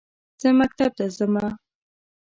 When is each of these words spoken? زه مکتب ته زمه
زه 0.41 0.47
مکتب 0.59 0.91
ته 0.97 1.05
زمه 1.17 1.45